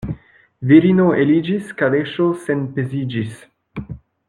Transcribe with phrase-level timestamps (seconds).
[0.71, 3.39] Virino eliĝis, kaleŝo senpeziĝis.